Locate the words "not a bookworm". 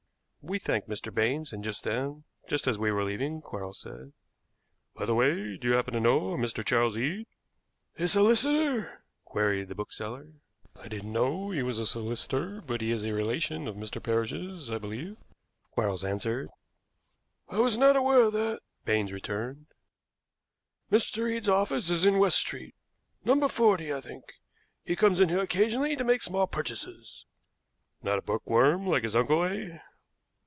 28.01-28.87